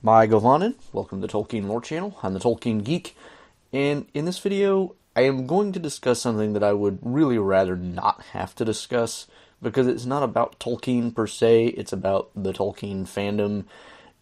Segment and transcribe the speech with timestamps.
[0.00, 0.76] Mae Govannen.
[0.92, 2.16] Welcome to the Tolkien Lore Channel.
[2.22, 3.16] I'm the Tolkien Geek,
[3.72, 7.74] and in this video, I am going to discuss something that I would really rather
[7.74, 9.26] not have to discuss
[9.60, 13.64] because it's not about Tolkien per se, it's about the Tolkien fandom,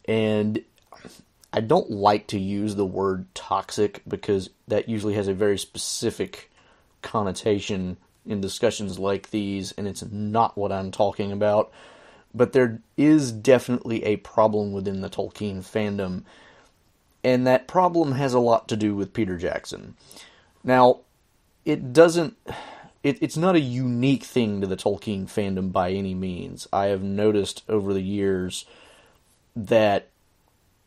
[0.08, 0.64] and
[1.52, 6.50] I don't like to use the word toxic because that usually has a very specific
[7.02, 11.70] connotation in discussions like these, and it's not what I'm talking about
[12.37, 16.25] but there is definitely a problem within the Tolkien fandom,
[17.25, 19.97] and that problem has a lot to do with Peter Jackson.
[20.62, 21.01] Now,
[21.65, 22.37] it doesn't.
[23.02, 26.69] It, it's not a unique thing to the Tolkien fandom by any means.
[26.73, 28.66] I have noticed over the years
[29.55, 30.09] that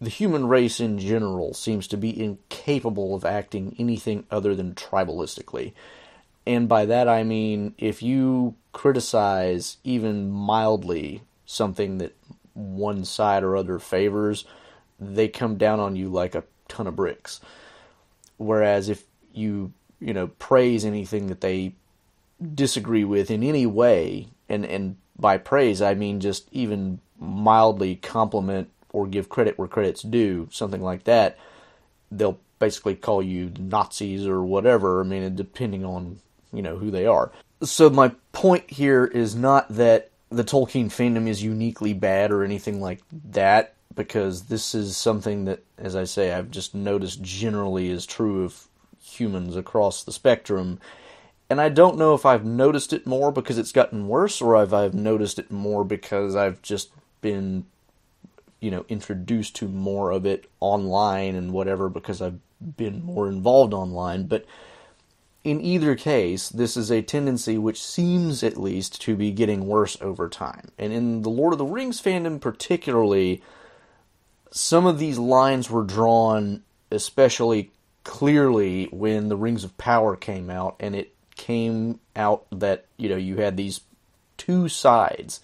[0.01, 5.73] the human race in general seems to be incapable of acting anything other than tribalistically.
[6.45, 12.15] And by that I mean if you criticize even mildly something that
[12.53, 14.45] one side or other favors,
[14.99, 17.41] they come down on you like a ton of bricks.
[18.37, 21.73] Whereas if you, you know, praise anything that they
[22.53, 28.69] disagree with in any way, and, and by praise I mean just even mildly compliment
[28.93, 31.37] or give credit where credit's due, something like that,
[32.11, 35.01] they'll basically call you Nazis or whatever.
[35.01, 36.19] I mean, depending on,
[36.53, 37.31] you know, who they are.
[37.63, 42.79] So my point here is not that the Tolkien fandom is uniquely bad or anything
[42.79, 48.05] like that, because this is something that, as I say, I've just noticed generally is
[48.05, 48.67] true of
[49.01, 50.79] humans across the spectrum.
[51.49, 54.71] And I don't know if I've noticed it more because it's gotten worse, or if
[54.71, 56.91] I've noticed it more because I've just
[57.21, 57.65] been,
[58.59, 62.39] you know, introduced to more of it online and whatever because I've
[62.77, 64.27] been more involved online.
[64.27, 64.45] But
[65.49, 69.97] in either case, this is a tendency which seems at least to be getting worse
[70.01, 70.69] over time.
[70.77, 73.41] And in the Lord of the Rings fandom, particularly,
[74.51, 77.71] some of these lines were drawn especially
[78.03, 83.15] clearly when the Rings of Power came out, and it came out that, you know,
[83.15, 83.81] you had these
[84.37, 85.41] two sides.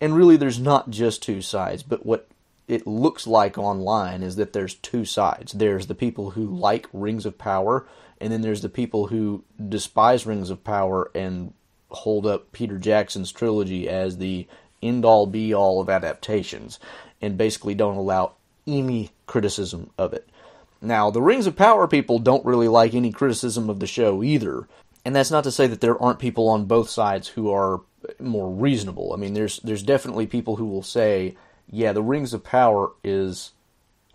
[0.00, 2.28] And really, there's not just two sides, but what
[2.68, 5.52] it looks like online is that there's two sides.
[5.52, 7.86] There's the people who like Rings of Power
[8.20, 11.52] and then there's the people who despise Rings of Power and
[11.90, 14.46] hold up Peter Jackson's trilogy as the
[14.82, 16.78] end all be all of adaptations
[17.20, 18.32] and basically don't allow
[18.66, 20.28] any criticism of it.
[20.80, 24.68] Now, the Rings of Power people don't really like any criticism of the show either.
[25.04, 27.80] And that's not to say that there aren't people on both sides who are
[28.18, 29.12] more reasonable.
[29.12, 31.36] I mean, there's there's definitely people who will say,
[31.70, 33.52] yeah, the Rings of Power is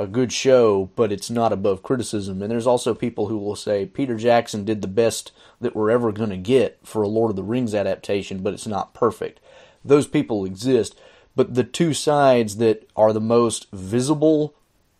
[0.01, 2.41] a good show, but it's not above criticism.
[2.41, 6.11] And there's also people who will say Peter Jackson did the best that we're ever
[6.11, 9.39] going to get for a Lord of the Rings adaptation, but it's not perfect.
[9.85, 10.99] Those people exist,
[11.35, 14.55] but the two sides that are the most visible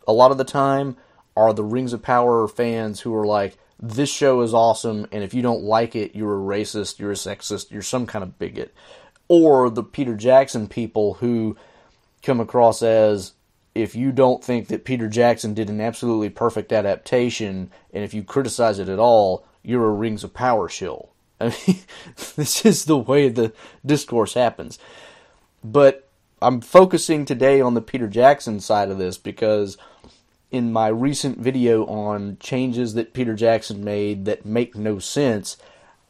[0.07, 0.97] a lot of the time
[1.35, 5.33] are the Rings of Power fans who are like, this show is awesome, and if
[5.33, 8.73] you don't like it, you're a racist, you're a sexist, you're some kind of bigot.
[9.28, 11.57] Or the Peter Jackson people who
[12.22, 13.33] come across as
[13.73, 18.23] if you don't think that Peter Jackson did an absolutely perfect adaptation, and if you
[18.23, 21.11] criticize it at all, you're a Rings of Power shill.
[21.39, 21.79] I mean,
[22.35, 23.53] this is the way the
[23.85, 24.77] discourse happens.
[25.63, 26.09] But
[26.41, 29.77] I'm focusing today on the Peter Jackson side of this because
[30.49, 35.55] in my recent video on changes that Peter Jackson made that make no sense,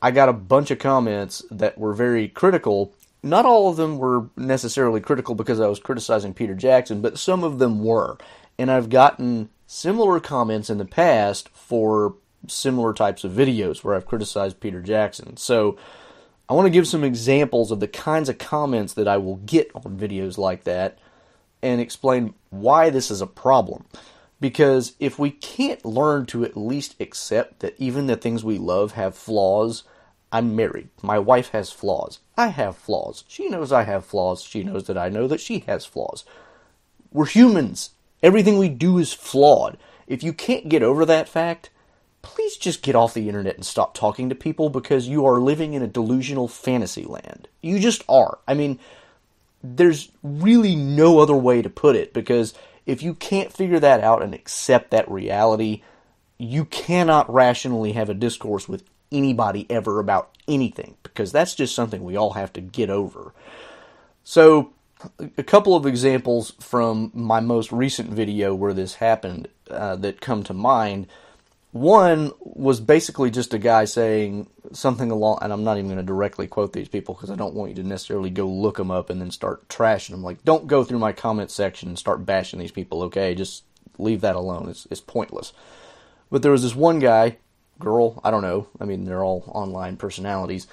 [0.02, 2.94] I got a bunch of comments that were very critical
[3.24, 7.44] not all of them were necessarily critical because I was criticizing Peter Jackson, but some
[7.44, 8.18] of them were.
[8.58, 12.16] And I've gotten similar comments in the past for
[12.48, 15.38] similar types of videos where I've criticized Peter Jackson.
[15.38, 15.78] So
[16.50, 19.72] I want to give some examples of the kinds of comments that I will get
[19.76, 20.98] on videos like that
[21.62, 23.86] and explain why this is a problem.
[24.40, 28.94] Because if we can't learn to at least accept that even the things we love
[28.94, 29.84] have flaws,
[30.32, 30.90] I'm married.
[31.04, 32.20] My wife has flaws.
[32.42, 33.24] I have flaws.
[33.28, 34.42] She knows I have flaws.
[34.42, 36.26] She knows that I know that she has flaws.
[37.14, 37.92] We're humans.
[38.24, 39.78] Everything we do is flawed.
[40.08, 41.70] If you can't get over that fact,
[42.24, 45.74] please just get off the internet and stop talking to people because you are living
[45.74, 47.48] in a delusional fantasy land.
[47.62, 48.40] You just are.
[48.48, 48.80] I mean,
[49.64, 52.56] there's really no other way to put it because
[52.88, 55.84] if you can't figure that out and accept that reality,
[56.40, 62.04] you cannot rationally have a discourse with anybody ever about anything because that's just something
[62.04, 63.34] we all have to get over.
[64.24, 64.74] So,
[65.38, 70.44] a couple of examples from my most recent video where this happened uh, that come
[70.44, 71.08] to mind.
[71.72, 76.04] One was basically just a guy saying something along, and I'm not even going to
[76.04, 79.10] directly quote these people because I don't want you to necessarily go look them up
[79.10, 80.22] and then start trashing them.
[80.22, 83.04] Like, don't go through my comment section and start bashing these people.
[83.04, 83.64] Okay, just
[83.98, 84.70] leave that alone.
[84.70, 85.54] It's it's pointless.
[86.30, 87.38] But there was this one guy,
[87.82, 88.68] girl, I don't know.
[88.80, 90.68] I mean, they're all online personalities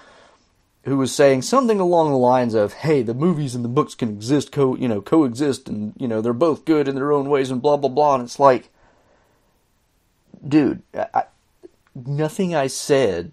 [0.84, 4.08] who was saying something along the lines of, "Hey, the movies and the books can
[4.08, 7.50] exist, co you know, coexist, and you know they're both good in their own ways,
[7.50, 8.70] and blah blah blah." And it's like,
[10.46, 11.24] dude, I,
[11.94, 13.32] nothing I said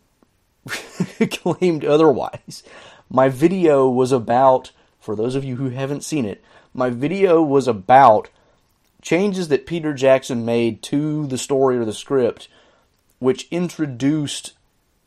[1.32, 2.64] claimed otherwise.
[3.10, 6.44] My video was about, for those of you who haven't seen it,
[6.74, 8.30] my video was about
[9.02, 12.48] changes that Peter Jackson made to the story or the script,
[13.26, 14.54] which introduced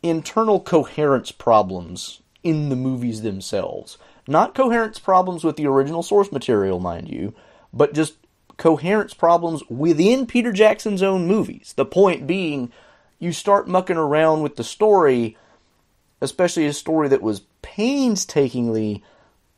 [0.02, 3.96] internal coherence problems in the movies themselves.
[4.26, 7.32] Not coherence problems with the original source material, mind you,
[7.72, 8.14] but just
[8.56, 11.74] coherence problems within Peter Jackson's own movies.
[11.76, 12.72] The point being,
[13.20, 15.36] you start mucking around with the story,
[16.20, 19.00] especially a story that was painstakingly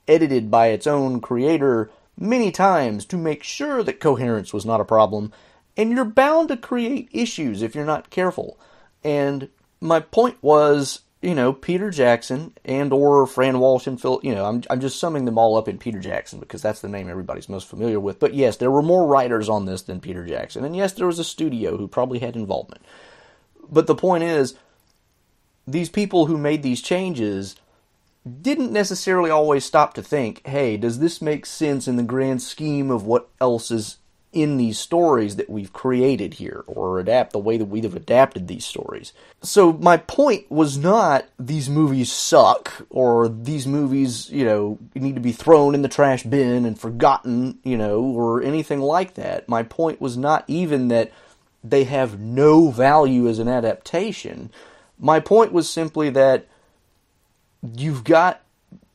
[0.06, 4.84] edited by its own creator many times to make sure that coherence was not a
[4.84, 5.32] problem,
[5.81, 8.59] and you're bound to create issues if you're not careful.
[9.03, 9.49] And
[9.81, 14.47] my point was you know, Peter Jackson and or Fran Walsh and Phil, you know,
[14.47, 17.49] I'm, I'm just summing them all up in Peter Jackson because that's the name everybody's
[17.49, 18.19] most familiar with.
[18.19, 20.65] But yes, there were more writers on this than Peter Jackson.
[20.65, 22.82] And yes, there was a studio who probably had involvement.
[23.71, 24.55] But the point is,
[25.67, 27.55] these people who made these changes
[28.41, 32.91] didn't necessarily always stop to think, hey, does this make sense in the grand scheme
[32.91, 33.99] of what else is
[34.32, 38.65] in these stories that we've created here or adapt the way that we've adapted these
[38.65, 39.12] stories.
[39.43, 45.21] So my point was not these movies suck or these movies, you know, need to
[45.21, 49.49] be thrown in the trash bin and forgotten, you know, or anything like that.
[49.49, 51.11] My point was not even that
[51.65, 54.50] they have no value as an adaptation.
[54.99, 56.47] My point was simply that
[57.77, 58.43] you've got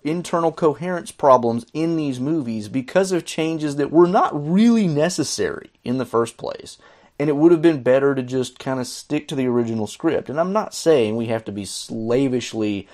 [0.06, 5.98] internal coherence problems in these movies because of changes that were not really necessary in
[5.98, 6.78] the first place.
[7.18, 10.30] And it would have been better to just kind of stick to the original script.
[10.30, 12.88] And I'm not saying we have to be slavishly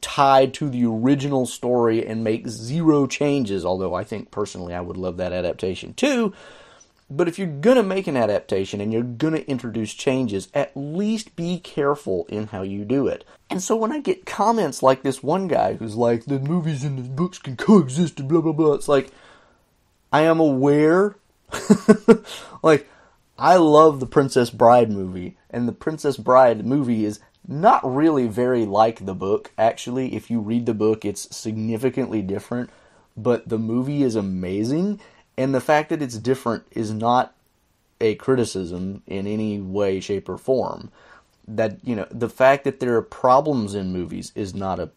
[0.00, 4.96] tied to the original story and make zero changes, although I think personally I would
[4.96, 6.32] love that adaptation too.
[7.10, 10.72] But if you're going to make an adaptation and you're going to introduce changes, at
[10.74, 13.24] least be careful in how you do it.
[13.50, 16.98] And so when I get comments like this one guy who's like, the movies and
[16.98, 19.10] the books can coexist and blah, blah, blah, it's like,
[20.12, 21.16] I am aware.
[22.62, 22.88] like,
[23.38, 28.64] I love the Princess Bride movie, and the Princess Bride movie is not really very
[28.64, 30.14] like the book, actually.
[30.14, 32.70] If you read the book, it's significantly different,
[33.16, 35.00] but the movie is amazing
[35.36, 37.34] and the fact that it's different is not
[38.00, 40.90] a criticism in any way, shape, or form.
[41.46, 44.90] That, you know, the fact that there are problems in movies is not a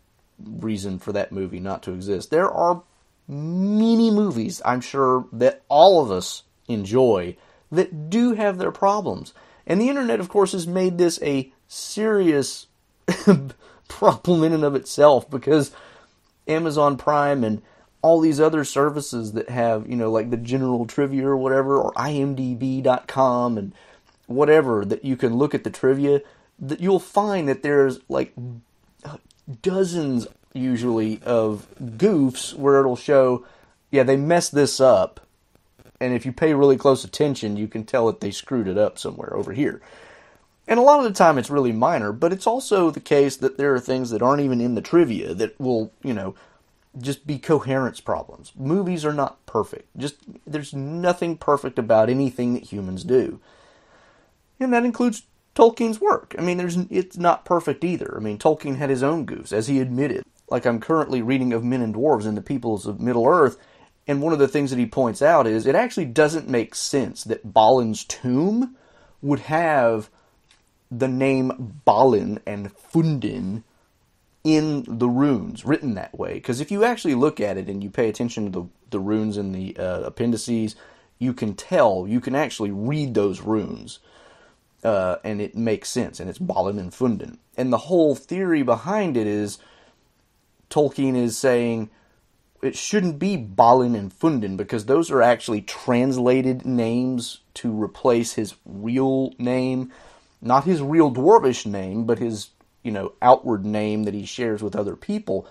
[0.44, 2.30] reason for that movie not to exist.
[2.30, 2.84] There are
[3.28, 7.36] many movies, I'm sure, that all of us enjoy
[7.72, 9.34] that do have their problems.
[9.66, 12.68] And the internet, of course, has made this a serious
[13.88, 15.72] problem in and of itself because
[16.48, 17.62] Amazon Prime and
[18.02, 21.92] all these other services that have, you know, like the general trivia or whatever, or
[21.94, 23.74] imdb.com and
[24.28, 26.22] whatever, that you can look at the trivia,
[26.60, 28.34] that you'll find that there's like
[29.62, 33.46] dozens usually of goofs where it'll show,
[33.92, 35.20] yeah, they messed this up.
[36.00, 39.00] And if you pay really close attention, you can tell that they screwed it up
[39.00, 39.82] somewhere over here.
[40.68, 43.58] And a lot of the time it's really minor, but it's also the case that
[43.58, 46.36] there are things that aren't even in the trivia that will, you know,
[47.00, 48.54] just be coherence problems.
[48.56, 49.96] Movies are not perfect.
[49.98, 53.40] Just there's nothing perfect about anything that humans do.
[54.60, 55.24] And that includes
[55.56, 56.36] Tolkien's work.
[56.38, 58.16] I mean, there's it's not perfect either.
[58.16, 60.24] I mean, Tolkien had his own goofs, as he admitted.
[60.50, 63.58] Like I'm currently reading of Men and Dwarves and the Peoples of Middle Earth,
[64.08, 67.24] and one of the things that he points out is it actually doesn't make sense
[67.26, 68.76] that Balin's tomb
[69.22, 70.10] would have
[70.90, 73.64] the name Balin and Fundin
[74.48, 76.36] in the runes written that way.
[76.36, 79.38] Because if you actually look at it and you pay attention to the, the runes
[79.38, 80.76] in the uh, appendices,
[81.20, 84.00] you can tell, you can actually read those runes.
[84.84, 87.38] Uh, and it makes sense, and it's Balin and Fundin.
[87.58, 89.58] And the whole theory behind it is
[90.70, 91.90] Tolkien is saying
[92.62, 98.56] it shouldn't be Balin and Fundin because those are actually translated names to replace his
[98.66, 99.92] real name.
[100.42, 102.50] Not his real dwarvish name, but his
[102.84, 105.48] you know, outward name that he shares with other people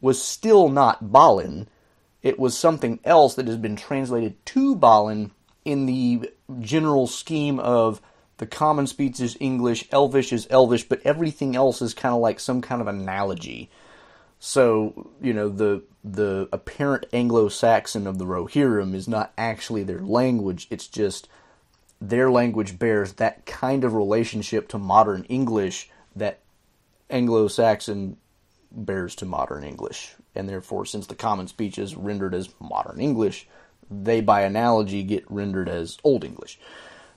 [0.00, 1.68] was still not Balin.
[2.22, 5.32] It was something else that has been translated to Balin
[5.64, 6.30] in the
[6.60, 8.00] general scheme of
[8.38, 12.38] the common speech is English, Elvish is Elvish, but everything else is kind of like
[12.38, 13.70] some kind of analogy.
[14.38, 20.68] So, you know, the the apparent Anglo-Saxon of the Rohirrim is not actually their language,
[20.70, 21.28] it's just
[22.00, 26.40] their language bears that kind of relationship to modern English that
[27.10, 28.16] Anglo-Saxon
[28.70, 30.14] bears to modern English.
[30.34, 33.48] And therefore, since the common speech is rendered as modern English,
[33.90, 36.58] they by analogy get rendered as Old English.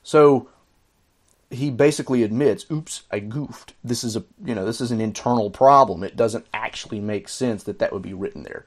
[0.03, 0.49] So
[1.49, 3.73] he basically admits, "Oops, I goofed.
[3.83, 6.03] This is a you know this is an internal problem.
[6.03, 8.65] It doesn't actually make sense that that would be written there."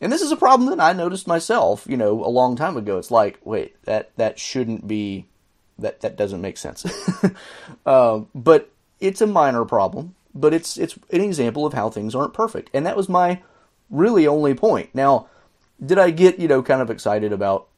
[0.00, 2.98] And this is a problem that I noticed myself, you know, a long time ago.
[2.98, 5.26] It's like, wait, that that shouldn't be,
[5.78, 6.86] that that doesn't make sense.
[7.86, 12.34] uh, but it's a minor problem, but it's it's an example of how things aren't
[12.34, 13.42] perfect, and that was my
[13.90, 14.94] really only point.
[14.94, 15.28] Now,
[15.84, 17.68] did I get you know kind of excited about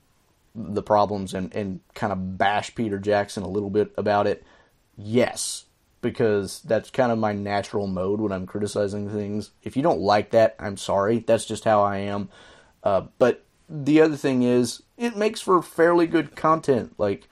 [0.54, 4.44] the problems and, and kind of bash Peter Jackson a little bit about it?
[4.96, 5.64] Yes,
[6.02, 9.50] because that's kind of my natural mode when I'm criticizing things.
[9.62, 11.20] If you don't like that, I'm sorry.
[11.20, 12.28] That's just how I am.
[12.82, 16.94] Uh, but the other thing is, it makes for fairly good content.
[16.98, 17.28] Like,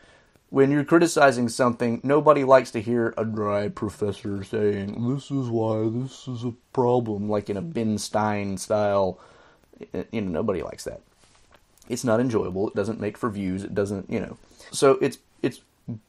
[0.50, 5.88] when you're criticizing something, nobody likes to hear a dry professor saying, This is why
[5.90, 7.70] this is a problem, like in a mm-hmm.
[7.70, 9.20] Ben Stein style.
[9.94, 11.02] Eh, you know, nobody likes that.
[11.88, 12.68] It's not enjoyable.
[12.68, 13.62] It doesn't make for views.
[13.62, 14.36] It doesn't, you know.
[14.72, 15.60] So it's it's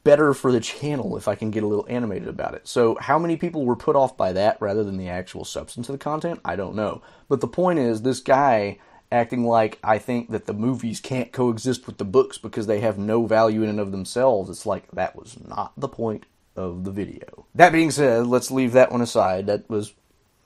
[0.03, 2.67] better for the channel if I can get a little animated about it.
[2.67, 5.93] So how many people were put off by that rather than the actual substance of
[5.93, 6.39] the content?
[6.43, 7.01] I don't know.
[7.27, 8.77] But the point is this guy
[9.11, 12.97] acting like I think that the movies can't coexist with the books because they have
[12.97, 14.49] no value in and of themselves.
[14.49, 16.25] It's like that was not the point
[16.55, 17.45] of the video.
[17.55, 19.47] That being said, let's leave that one aside.
[19.47, 19.93] That was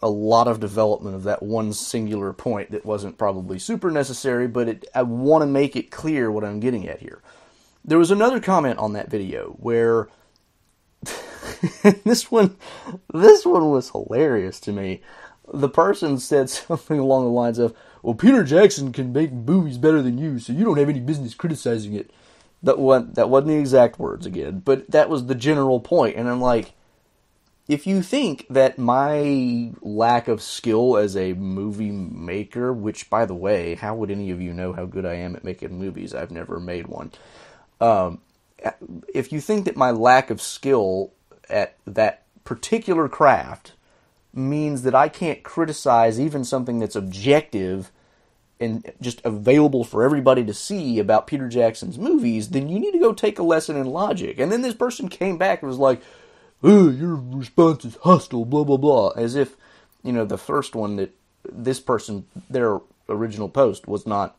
[0.01, 4.67] a lot of development of that one singular point that wasn't probably super necessary, but
[4.67, 7.21] it, I want to make it clear what I'm getting at here.
[7.85, 10.09] There was another comment on that video where
[12.03, 12.57] this one
[13.13, 15.01] this one was hilarious to me.
[15.53, 20.01] The person said something along the lines of, "Well, Peter Jackson can make movies better
[20.01, 22.11] than you, so you don't have any business criticizing it."
[22.61, 26.15] That one that wasn't the exact words again, but that was the general point.
[26.15, 26.73] and I'm like,
[27.67, 33.35] if you think that my lack of skill as a movie maker, which by the
[33.35, 36.13] way, how would any of you know how good I am at making movies?
[36.13, 37.11] I've never made one.
[37.79, 38.19] Um,
[39.13, 41.11] if you think that my lack of skill
[41.49, 43.73] at that particular craft
[44.33, 47.91] means that I can't criticize even something that's objective
[48.59, 52.99] and just available for everybody to see about Peter Jackson's movies, then you need to
[52.99, 54.39] go take a lesson in logic.
[54.39, 56.01] And then this person came back and was like,
[56.63, 59.09] oh, your response is hostile, blah, blah, blah.
[59.09, 59.55] As if,
[60.01, 61.13] you know, the first one that
[61.51, 64.37] this person, their original post was not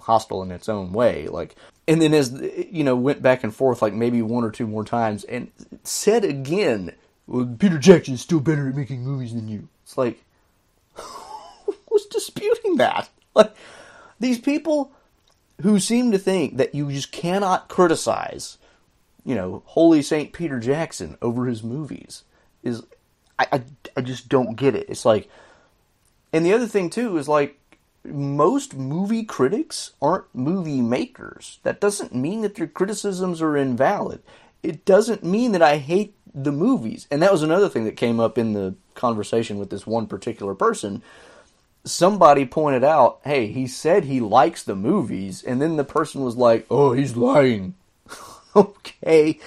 [0.00, 1.28] hostile in its own way.
[1.28, 1.54] Like,
[1.86, 2.32] and then as,
[2.70, 5.50] you know, went back and forth like maybe one or two more times and
[5.82, 6.92] said again,
[7.26, 9.68] well, Peter Jackson is still better at making movies than you.
[9.82, 10.22] It's like,
[10.94, 13.08] who's disputing that?
[13.34, 13.54] Like,
[14.20, 14.92] these people
[15.62, 18.58] who seem to think that you just cannot criticize
[19.24, 22.24] you know, Holy Saint Peter Jackson over his movies
[22.62, 22.82] is
[23.38, 23.62] I, I,
[23.96, 24.88] I just don't get it.
[24.88, 25.28] It's like,
[26.32, 27.58] and the other thing too is like
[28.04, 31.58] most movie critics aren't movie makers.
[31.62, 34.22] That doesn't mean that their criticisms are invalid.
[34.62, 37.06] It doesn't mean that I hate the movies.
[37.10, 40.54] And that was another thing that came up in the conversation with this one particular
[40.54, 41.02] person.
[41.84, 46.36] Somebody pointed out, hey, he said he likes the movies, and then the person was
[46.36, 47.74] like, oh, he's lying.
[48.56, 49.38] okay.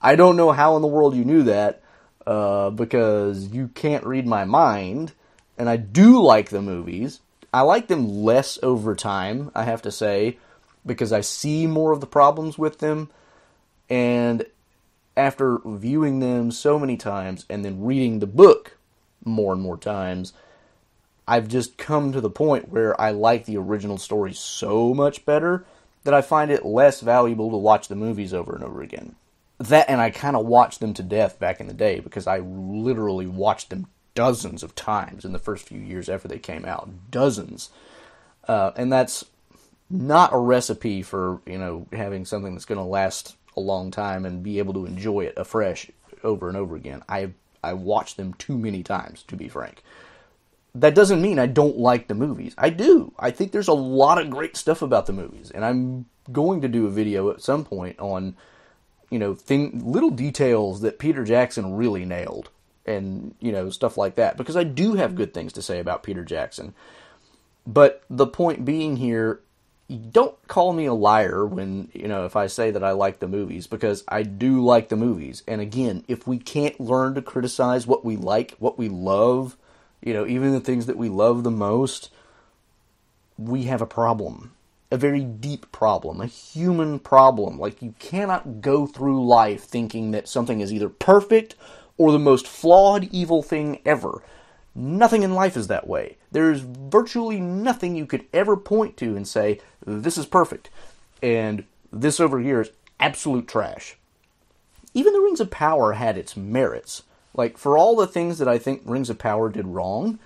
[0.00, 1.82] I don't know how in the world you knew that,
[2.26, 5.12] uh, because you can't read my mind,
[5.58, 7.20] and I do like the movies.
[7.52, 10.38] I like them less over time, I have to say,
[10.86, 13.10] because I see more of the problems with them,
[13.88, 14.46] and
[15.20, 18.78] after viewing them so many times and then reading the book
[19.22, 20.32] more and more times,
[21.28, 25.66] I've just come to the point where I like the original story so much better
[26.04, 29.14] that I find it less valuable to watch the movies over and over again.
[29.58, 32.38] That and I kind of watched them to death back in the day because I
[32.38, 36.88] literally watched them dozens of times in the first few years after they came out,
[37.10, 37.68] dozens.
[38.48, 39.26] Uh, and that's
[39.90, 44.24] not a recipe for you know having something that's going to last a long time
[44.24, 45.90] and be able to enjoy it afresh
[46.22, 47.02] over and over again.
[47.08, 49.82] I I watched them too many times to be frank
[50.74, 52.54] that doesn't mean I don't like the movies.
[52.56, 53.12] I do.
[53.18, 56.68] I think there's a lot of great stuff about the movies, and I'm going to
[56.68, 58.36] do a video at some point on,
[59.10, 62.50] you know, thing little details that Peter Jackson really nailed,
[62.86, 64.36] and you know stuff like that.
[64.36, 66.74] Because I do have good things to say about Peter Jackson.
[67.66, 69.40] But the point being here,
[69.96, 73.28] don't call me a liar when, you know, if I say that I like the
[73.28, 75.42] movies, because I do like the movies.
[75.48, 79.56] And again, if we can't learn to criticize what we like, what we love,
[80.00, 82.10] you know, even the things that we love the most,
[83.36, 84.52] we have a problem.
[84.92, 87.58] A very deep problem, a human problem.
[87.58, 91.54] Like, you cannot go through life thinking that something is either perfect
[91.96, 94.22] or the most flawed, evil thing ever.
[94.74, 96.16] Nothing in life is that way.
[96.30, 100.70] There's virtually nothing you could ever point to and say, this is perfect.
[101.22, 103.96] And this over here is absolute trash.
[104.94, 107.02] Even the Rings of Power had its merits.
[107.34, 110.18] Like, for all the things that I think Rings of Power did wrong,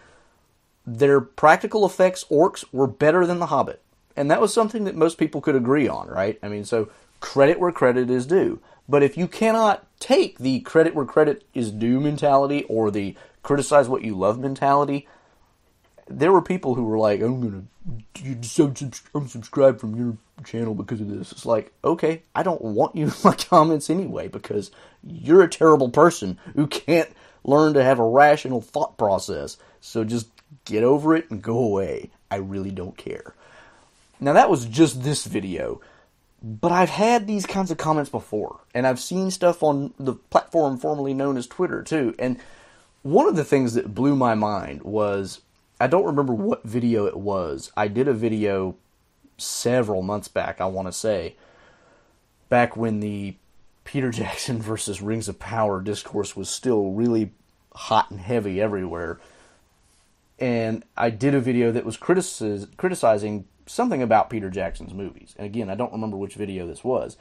[0.86, 3.80] their practical effects orcs were better than The Hobbit.
[4.16, 6.38] And that was something that most people could agree on, right?
[6.42, 6.88] I mean, so
[7.20, 8.60] credit where credit is due.
[8.88, 13.88] But if you cannot take the credit where credit is due mentality or the criticize
[13.88, 15.06] what you love mentality,
[16.08, 17.68] there were people who were like, I'm going
[18.14, 21.30] to unsubscribe from your channel because of this.
[21.30, 24.72] It's like, okay, I don't want you in my comments anyway because
[25.06, 27.10] you're a terrible person who can't
[27.44, 29.56] learn to have a rational thought process.
[29.80, 30.28] So just
[30.64, 32.10] get over it and go away.
[32.30, 33.34] I really don't care.
[34.20, 35.80] Now, that was just this video.
[36.42, 40.76] But I've had these kinds of comments before, and I've seen stuff on the platform
[40.76, 42.14] formerly known as Twitter too.
[42.18, 42.38] And
[43.04, 45.42] one of the things that blew my mind was
[45.78, 47.70] I don't remember what video it was.
[47.76, 48.76] I did a video
[49.36, 51.36] several months back, I want to say,
[52.48, 53.36] back when the
[53.84, 57.30] Peter Jackson versus Rings of Power discourse was still really
[57.74, 59.20] hot and heavy everywhere.
[60.38, 65.34] And I did a video that was criticizing something about Peter Jackson's movies.
[65.36, 67.18] And again, I don't remember which video this was.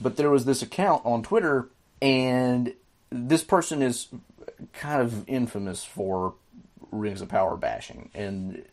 [0.00, 1.68] But there was this account on Twitter,
[2.02, 2.74] and
[3.10, 4.08] this person is
[4.72, 6.34] kind of infamous for
[6.90, 8.64] Rings of Power bashing, and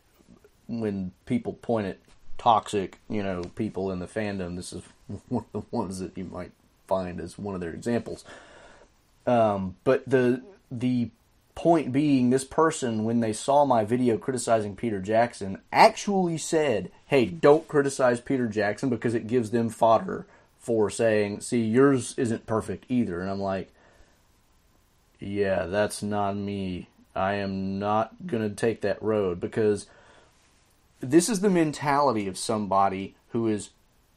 [0.66, 1.98] when people point at
[2.38, 4.82] toxic, you know, people in the fandom, this is
[5.28, 6.52] one of the ones that you might
[6.86, 8.24] find as one of their examples.
[9.26, 11.10] Um, but the the
[11.54, 17.26] point being, this person, when they saw my video criticizing Peter Jackson, actually said, "Hey,
[17.26, 20.26] don't criticize Peter Jackson because it gives them fodder
[20.58, 23.72] for saying, see, yours isn't perfect either." And I'm like,
[25.18, 26.88] yeah, that's not me.
[27.14, 29.86] I am not going to take that road because
[31.00, 33.70] this is the mentality of somebody who is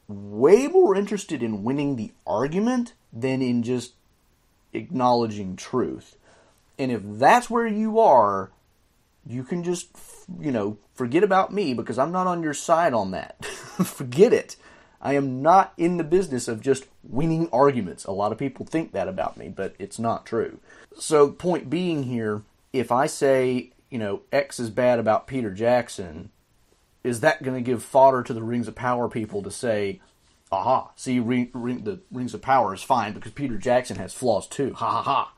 [0.08, 3.94] way more interested in winning the argument than in just
[4.74, 6.18] acknowledging truth.
[6.78, 8.52] And if that's where you are,
[9.26, 9.90] you can just,
[10.40, 13.44] you know, forget about me because I'm not on your side on that.
[13.46, 14.56] forget it.
[15.02, 18.06] I am not in the business of just winning arguments.
[18.06, 20.60] A lot of people think that about me, but it's not true.
[20.98, 22.42] So, point being here,
[22.74, 26.32] if I say, you know, X is bad about Peter Jackson,
[27.04, 30.02] is that going to give fodder to the Rings of Power people to say,
[30.52, 34.48] aha, see, ring, ring, the Rings of Power is fine because Peter Jackson has flaws
[34.48, 34.74] too.
[34.74, 35.34] Ha ha ha.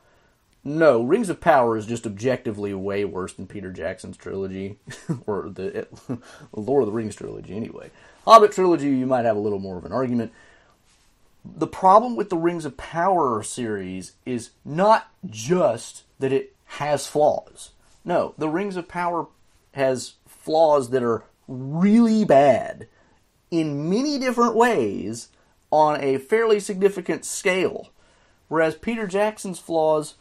[0.63, 4.78] No, Rings of Power is just objectively way worse than Peter Jackson's trilogy,
[5.26, 5.88] or the
[6.54, 7.89] Lord of the Rings trilogy, anyway.
[8.26, 10.32] Hobbit trilogy, you might have a little more of an argument.
[11.43, 17.71] The problem with the Rings of Power series is not just that it has flaws.
[18.06, 19.28] No, the Rings of Power
[19.74, 22.88] has flaws that are really bad
[23.50, 25.30] in many different ways
[25.71, 27.89] on a fairly significant scale.
[28.47, 30.15] Whereas Peter Jackson's flaws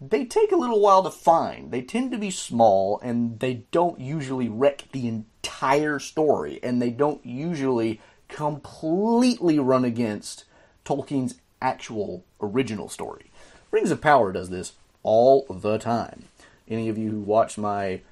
[0.00, 1.70] they take a little while to find.
[1.70, 6.90] They tend to be small and they don't usually wreck the entire story and they
[6.90, 10.44] don't usually completely run against
[10.84, 13.30] Tolkien's actual original story.
[13.70, 16.24] Rings of Power does this all the time.
[16.68, 18.02] Any of you who watch my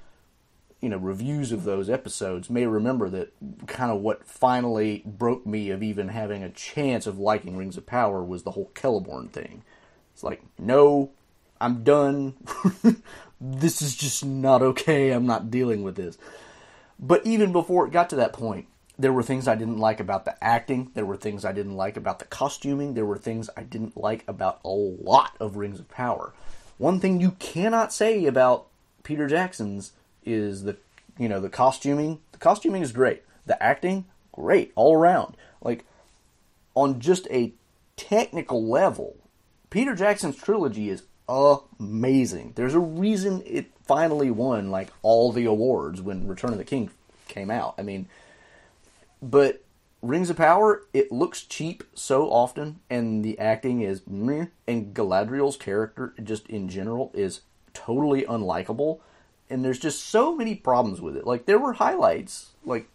[0.81, 3.33] you know reviews of those episodes may remember that
[3.65, 7.85] kind of what finally broke me of even having a chance of liking Rings of
[7.85, 9.63] Power was the whole Celeborn thing.
[10.13, 11.11] It's like, no,
[11.59, 12.35] I'm done.
[13.41, 15.11] this is just not okay.
[15.11, 16.17] I'm not dealing with this.
[16.99, 20.25] But even before it got to that point, there were things I didn't like about
[20.25, 20.91] the acting.
[20.93, 22.93] There were things I didn't like about the costuming.
[22.93, 26.33] There were things I didn't like about a lot of Rings of Power.
[26.77, 28.67] One thing you cannot say about
[29.03, 29.93] Peter Jackson's
[30.25, 30.77] is the
[31.17, 32.19] you know the costuming.
[32.31, 33.23] The costuming is great.
[33.45, 35.35] The acting, great all around.
[35.61, 35.85] Like
[36.73, 37.53] on just a
[37.97, 39.17] technical level,
[39.69, 42.53] Peter Jackson's trilogy is amazing.
[42.55, 46.89] There's a reason it finally won like all the awards when Return of the King
[47.27, 47.75] came out.
[47.77, 48.07] I mean,
[49.21, 49.63] but
[50.01, 55.57] Rings of Power, it looks cheap so often, and the acting is meh, and Galadriel's
[55.57, 57.41] character, just in general, is
[57.73, 58.99] totally unlikable.
[59.49, 61.25] And there's just so many problems with it.
[61.25, 62.51] Like, there were highlights.
[62.63, 62.87] Like,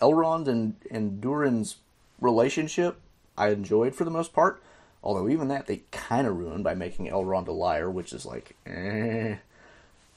[0.00, 1.76] Elrond and, and Durin's
[2.20, 3.00] relationship,
[3.36, 4.62] I enjoyed for the most part.
[5.02, 8.54] Although even that they kind of ruined by making Elrond a liar, which is like,
[8.66, 9.36] eh,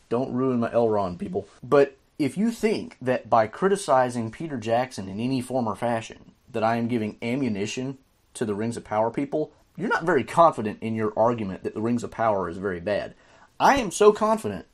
[0.10, 1.48] don't ruin my Elrond, people.
[1.64, 6.64] But if you think that by criticizing Peter Jackson in any form or fashion, that
[6.64, 7.98] I am giving ammunition
[8.36, 11.82] to the Rings of Power people, you're not very confident in your argument that the
[11.82, 13.16] Rings of Power is very bad.
[13.60, 14.66] I am so confident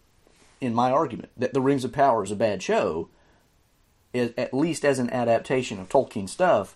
[0.59, 3.09] in my argument that the Rings of Power is a bad show,
[4.13, 6.75] at least as an adaptation of Tolkien stuff,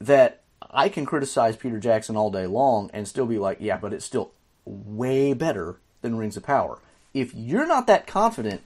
[0.00, 0.39] that
[0.70, 4.04] I can criticize Peter Jackson all day long and still be like, yeah, but it's
[4.04, 4.32] still
[4.64, 6.78] way better than Rings of Power.
[7.14, 8.62] If you're not that confident,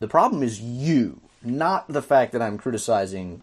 [0.00, 3.42] the problem is you, not the fact that I'm criticizing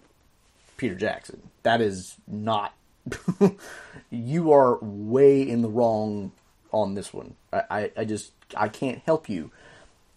[0.78, 1.50] Peter Jackson.
[1.64, 2.74] That is not.
[4.10, 6.32] you are way in the wrong
[6.72, 7.36] on this one.
[7.54, 9.52] I, I, I just I can't help you.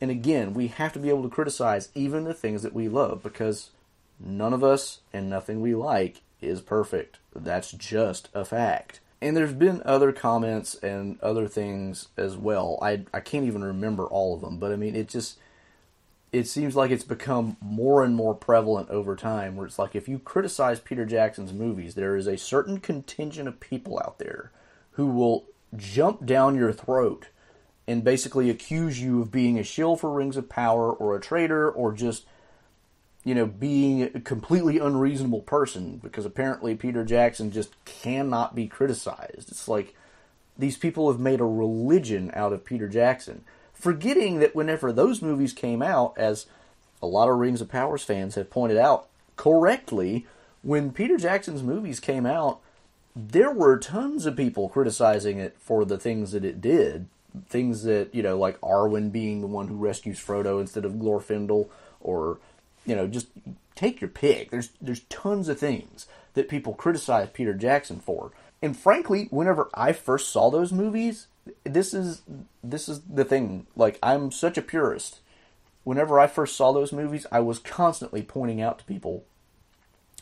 [0.00, 3.22] And again, we have to be able to criticize even the things that we love
[3.22, 3.70] because
[4.18, 7.18] none of us and nothing we like is perfect.
[7.34, 9.00] That's just a fact.
[9.20, 12.78] And there's been other comments and other things as well.
[12.82, 15.38] I I can't even remember all of them, but I mean it just
[16.34, 20.08] it seems like it's become more and more prevalent over time where it's like if
[20.08, 24.50] you criticize Peter Jackson's movies, there is a certain contingent of people out there
[24.92, 25.44] who will
[25.76, 27.28] jump down your throat
[27.86, 31.70] and basically accuse you of being a shill for Rings of Power or a traitor
[31.70, 32.24] or just
[33.24, 39.50] you know being a completely unreasonable person because apparently Peter Jackson just cannot be criticized.
[39.50, 39.94] It's like
[40.56, 43.44] these people have made a religion out of Peter Jackson
[43.84, 46.46] forgetting that whenever those movies came out, as
[47.02, 50.26] a lot of Rings of Powers fans have pointed out correctly,
[50.62, 52.60] when Peter Jackson's movies came out,
[53.14, 57.08] there were tons of people criticizing it for the things that it did.
[57.48, 61.68] Things that, you know, like Arwen being the one who rescues Frodo instead of Glorfindel,
[62.00, 62.38] or,
[62.84, 63.28] you know, just
[63.74, 64.50] take your pick.
[64.50, 68.32] There's there's tons of things that people criticize Peter Jackson for.
[68.62, 71.26] And frankly, whenever I first saw those movies,
[71.64, 72.22] this is
[72.62, 73.66] this is the thing.
[73.76, 75.20] Like I'm such a purist.
[75.84, 79.24] Whenever I first saw those movies, I was constantly pointing out to people,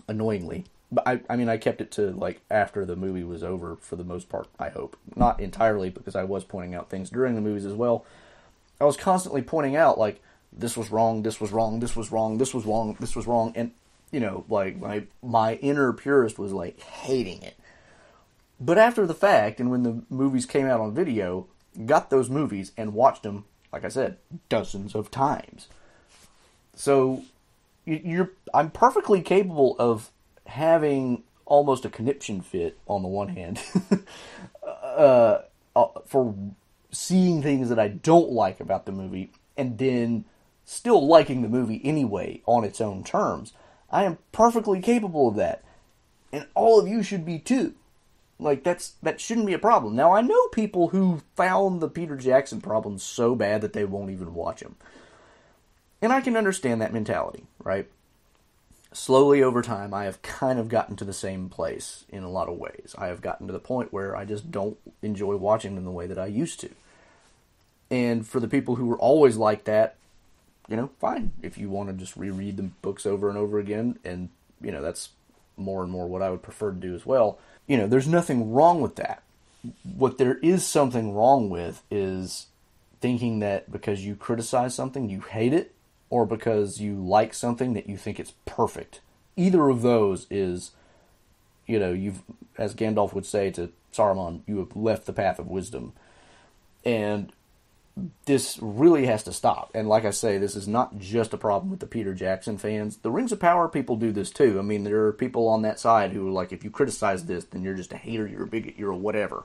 [0.08, 0.64] annoyingly.
[0.90, 3.96] But I, I mean, I kept it to like after the movie was over for
[3.96, 4.48] the most part.
[4.58, 8.04] I hope not entirely because I was pointing out things during the movies as well.
[8.80, 10.20] I was constantly pointing out like
[10.52, 13.52] this was wrong, this was wrong, this was wrong, this was wrong, this was wrong,
[13.56, 13.72] and
[14.10, 17.56] you know, like my my inner purist was like hating it.
[18.60, 21.46] But after the fact, and when the movies came out on video,
[21.86, 25.68] got those movies and watched them, like I said, dozens of times.
[26.74, 27.24] So
[27.84, 30.10] you're I'm perfectly capable of
[30.46, 33.60] having almost a conniption fit on the one hand
[34.66, 35.38] uh,
[35.74, 36.34] uh, for
[36.90, 40.24] seeing things that I don't like about the movie and then
[40.64, 43.52] still liking the movie anyway on its own terms.
[43.90, 45.62] I am perfectly capable of that.
[46.32, 47.74] And all of you should be too.
[48.38, 49.94] Like that's that shouldn't be a problem.
[49.94, 54.10] Now I know people who found the Peter Jackson problem so bad that they won't
[54.10, 54.76] even watch him.
[56.00, 57.88] And I can understand that mentality, right?
[58.92, 62.48] Slowly over time, I have kind of gotten to the same place in a lot
[62.48, 62.94] of ways.
[62.98, 66.06] I have gotten to the point where I just don't enjoy watching them the way
[66.06, 66.70] that I used to.
[67.90, 69.96] And for the people who were always like that,
[70.72, 71.30] you know, fine.
[71.40, 74.30] If you want to just reread the books over and over again, and,
[74.60, 75.10] you know, that's
[75.56, 78.52] more and more what I would prefer to do as well you know, there's nothing
[78.52, 79.22] wrong with that.
[79.82, 82.46] What there is something wrong with is
[83.00, 85.74] thinking that because you criticize something, you hate it,
[86.10, 89.00] or because you like something that you think it's perfect.
[89.36, 90.72] Either of those is,
[91.66, 92.22] you know, you've,
[92.58, 95.92] as Gandalf would say to Saruman, you have left the path of wisdom.
[96.84, 97.32] And
[98.24, 99.70] this really has to stop.
[99.74, 102.96] And like I say, this is not just a problem with the Peter Jackson fans.
[102.98, 104.58] The Rings of Power people do this too.
[104.58, 107.44] I mean, there are people on that side who are like, if you criticize this,
[107.44, 109.44] then you're just a hater, you're a bigot, you're a whatever.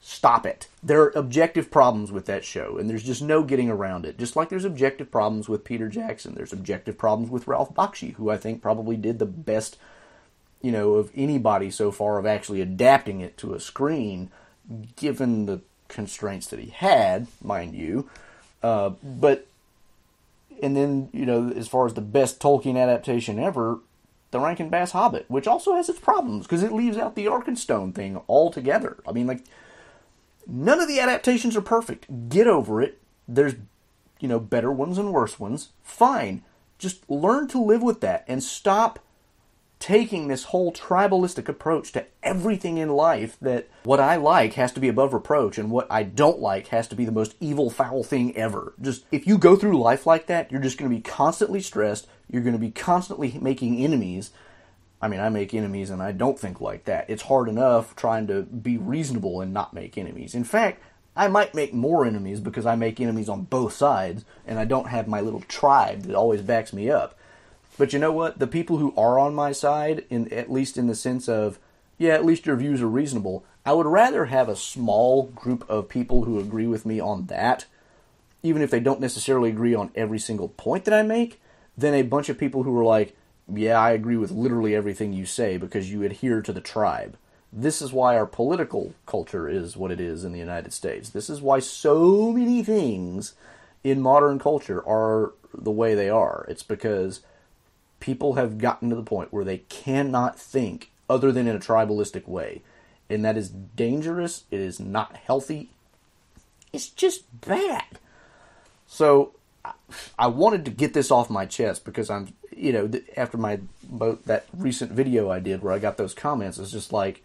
[0.00, 0.68] Stop it.
[0.82, 4.18] There are objective problems with that show, and there's just no getting around it.
[4.18, 8.30] Just like there's objective problems with Peter Jackson, there's objective problems with Ralph Bakshi, who
[8.30, 9.78] I think probably did the best,
[10.62, 14.30] you know, of anybody so far of actually adapting it to a screen,
[14.96, 18.08] given the constraints that he had, mind you.
[18.62, 19.46] Uh, but
[20.62, 23.80] and then you know, as far as the best Tolkien adaptation ever,
[24.30, 27.94] the Rankin Bass Hobbit, which also has its problems because it leaves out the Arkenstone
[27.94, 28.98] thing altogether.
[29.06, 29.44] I mean, like
[30.46, 32.28] none of the adaptations are perfect.
[32.28, 33.00] Get over it.
[33.28, 33.54] There's
[34.20, 35.70] you know better ones and worse ones.
[35.82, 36.42] Fine.
[36.78, 38.98] Just learn to live with that and stop
[39.78, 44.80] taking this whole tribalistic approach to everything in life that what I like has to
[44.80, 48.02] be above reproach and what I don't like has to be the most evil, foul
[48.02, 48.72] thing ever.
[48.80, 52.08] Just if you go through life like that, you're just going to be constantly stressed,
[52.30, 54.30] You're going to be constantly making enemies.
[55.00, 57.10] I mean, I make enemies and I don't think like that.
[57.10, 60.34] It's hard enough trying to be reasonable and not make enemies.
[60.34, 60.82] In fact,
[61.14, 64.88] I might make more enemies because I make enemies on both sides and I don't
[64.88, 67.18] have my little tribe that always backs me up.
[67.78, 68.38] But you know what?
[68.38, 71.58] The people who are on my side, in at least in the sense of,
[71.98, 73.44] yeah, at least your views are reasonable.
[73.64, 77.66] I would rather have a small group of people who agree with me on that,
[78.42, 81.40] even if they don't necessarily agree on every single point that I make,
[81.76, 83.16] than a bunch of people who are like,
[83.52, 87.16] yeah, I agree with literally everything you say because you adhere to the tribe.
[87.52, 91.10] This is why our political culture is what it is in the United States.
[91.10, 93.34] This is why so many things
[93.84, 96.44] in modern culture are the way they are.
[96.48, 97.20] It's because
[98.00, 102.26] people have gotten to the point where they cannot think other than in a tribalistic
[102.26, 102.62] way.
[103.08, 104.44] And that is dangerous.
[104.50, 105.70] It is not healthy.
[106.72, 107.84] It's just bad.
[108.86, 109.32] So
[110.18, 113.60] I wanted to get this off my chest because I'm, you know, after my
[114.26, 117.22] that recent video I did where I got those comments, it's just like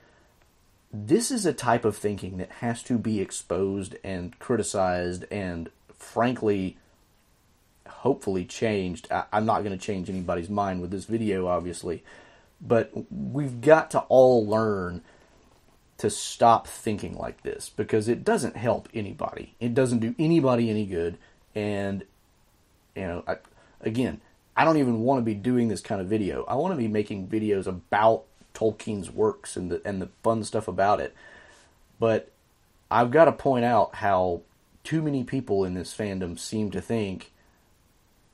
[0.94, 6.78] this is a type of thinking that has to be exposed and criticized and frankly
[8.00, 9.08] hopefully changed.
[9.12, 12.04] I, am not going to change anybody's mind with this video, obviously,
[12.60, 15.02] but we've got to all learn
[15.98, 19.54] to stop thinking like this because it doesn't help anybody.
[19.60, 21.18] It doesn't do anybody any good.
[21.54, 22.04] And,
[22.96, 23.38] you know, I,
[23.82, 24.20] again,
[24.56, 26.44] I don't even want to be doing this kind of video.
[26.48, 28.24] I want to be making videos about
[28.54, 31.16] Tolkien's works and the and the fun stuff about it.
[32.00, 32.32] But
[32.90, 34.42] I've got to point out how
[34.84, 37.32] too many people in this fandom seem to think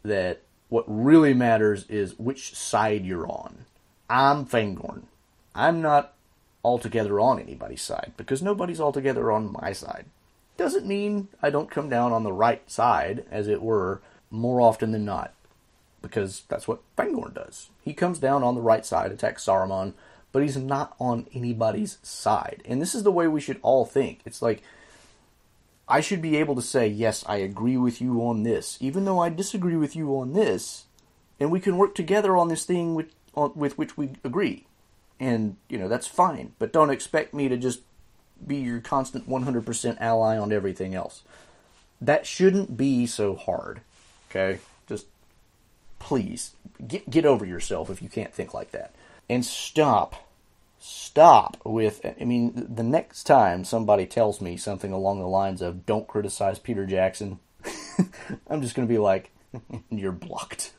[0.07, 3.65] that what really matters is which side you're on.
[4.09, 5.03] I'm Fangorn.
[5.55, 6.13] I'm not
[6.63, 10.05] altogether on anybody's side because nobody's altogether on my side.
[10.57, 14.91] Doesn't mean I don't come down on the right side, as it were, more often
[14.91, 15.33] than not,
[16.01, 17.69] because that's what Fangorn does.
[17.83, 19.93] He comes down on the right side, attacks Saruman,
[20.31, 22.63] but he's not on anybody's side.
[22.65, 24.19] And this is the way we should all think.
[24.25, 24.61] It's like
[25.89, 29.19] I should be able to say, yes, I agree with you on this, even though
[29.19, 30.85] I disagree with you on this,
[31.39, 34.65] and we can work together on this thing with, on, with which we agree.
[35.19, 37.81] And, you know, that's fine, but don't expect me to just
[38.45, 41.23] be your constant 100% ally on everything else.
[42.01, 43.81] That shouldn't be so hard,
[44.29, 44.59] okay?
[44.87, 45.07] Just
[45.99, 46.51] please
[46.85, 48.93] get, get over yourself if you can't think like that.
[49.29, 50.26] And stop
[50.79, 55.85] stop with i mean the next time somebody tells me something along the lines of
[55.85, 57.39] don't criticize peter jackson
[58.49, 59.31] i'm just going to be like
[59.89, 60.73] you're blocked.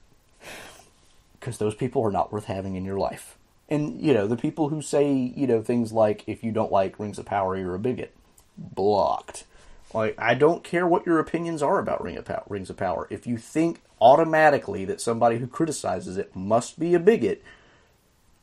[1.38, 3.36] Because those people are not worth having in your life.
[3.68, 6.98] And you know the people who say you know things like if you don't like
[6.98, 8.14] rings of power you're a bigot
[8.56, 9.44] blocked.
[9.92, 13.06] Like i don't care what your opinions are about Ring of power, rings of power.
[13.10, 17.42] If you think automatically that somebody who criticizes it must be a bigot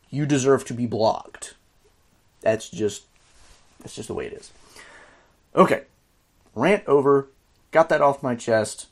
[0.09, 1.55] you deserve to be blocked.
[2.41, 3.03] That's just
[3.79, 4.51] that's just the way it is.
[5.55, 5.83] Okay.
[6.53, 7.27] Rant over.
[7.71, 8.87] Got that off my chest.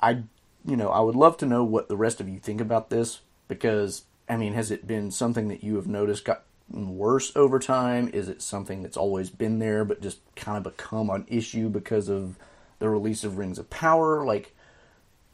[0.00, 0.24] I
[0.64, 3.20] you know, I would love to know what the rest of you think about this
[3.48, 8.08] because I mean, has it been something that you have noticed got worse over time?
[8.12, 12.08] Is it something that's always been there but just kind of become an issue because
[12.08, 12.38] of
[12.78, 14.24] the release of Rings of Power?
[14.24, 14.54] Like,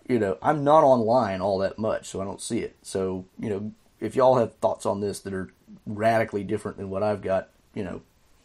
[0.09, 2.77] you know, I'm not online all that much, so I don't see it.
[2.83, 5.53] So, you know, if y'all have thoughts on this that are
[5.87, 8.03] radically different than what I've got, you know,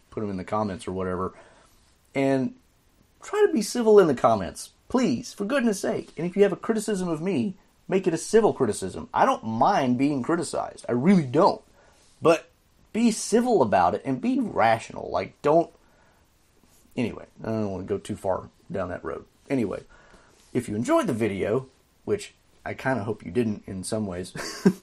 [0.10, 1.34] put them in the comments or whatever.
[2.16, 2.56] And
[3.22, 6.12] try to be civil in the comments, please, for goodness sake.
[6.18, 7.56] And if you have a criticism of me,
[7.88, 9.10] make it a civil criticism.
[9.13, 10.86] I don't mind being criticized.
[10.88, 11.62] I really don't.
[12.22, 12.50] But
[12.94, 15.10] be civil about it and be rational.
[15.12, 15.70] Like, don't.
[16.96, 19.26] Anyway, I don't want to go too far down that road.
[19.50, 19.84] Anyway,
[20.54, 21.68] if you enjoyed the video,
[22.06, 24.34] which I kind of hope you didn't in some ways,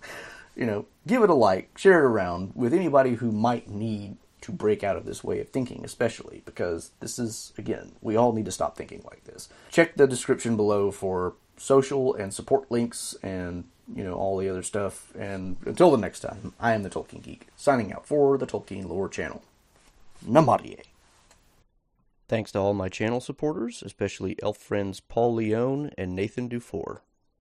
[0.61, 4.53] you know, give it a like, share it around with anybody who might need to
[4.53, 8.45] break out of this way of thinking, especially because this is, again, we all need
[8.45, 9.49] to stop thinking like this.
[9.71, 14.63] Check the description below for social and support links and, you know, all the other
[14.63, 15.15] stuff.
[15.19, 18.87] And until the next time, I am the Tolkien Geek, signing out for the Tolkien
[18.87, 19.43] Lore channel.
[20.29, 20.83] Namárië.
[22.29, 27.01] Thanks to all my channel supporters, especially elf friends Paul Leone and Nathan Dufour.